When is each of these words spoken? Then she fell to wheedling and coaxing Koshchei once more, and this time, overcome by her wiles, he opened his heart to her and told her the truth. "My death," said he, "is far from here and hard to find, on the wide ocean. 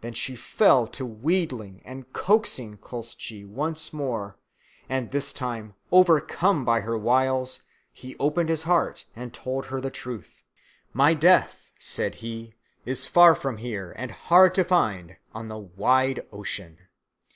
Then 0.00 0.12
she 0.12 0.34
fell 0.34 0.88
to 0.88 1.06
wheedling 1.06 1.80
and 1.84 2.12
coaxing 2.12 2.78
Koshchei 2.78 3.44
once 3.46 3.92
more, 3.92 4.36
and 4.88 5.12
this 5.12 5.32
time, 5.32 5.76
overcome 5.92 6.64
by 6.64 6.80
her 6.80 6.98
wiles, 6.98 7.62
he 7.92 8.16
opened 8.18 8.48
his 8.48 8.64
heart 8.64 8.96
to 8.96 9.06
her 9.14 9.22
and 9.22 9.32
told 9.32 9.66
her 9.66 9.80
the 9.80 9.88
truth. 9.88 10.42
"My 10.92 11.14
death," 11.14 11.68
said 11.78 12.16
he, 12.16 12.54
"is 12.84 13.06
far 13.06 13.36
from 13.36 13.58
here 13.58 13.92
and 13.96 14.10
hard 14.10 14.52
to 14.56 14.64
find, 14.64 15.16
on 15.32 15.46
the 15.46 15.58
wide 15.58 16.26
ocean. 16.32 16.78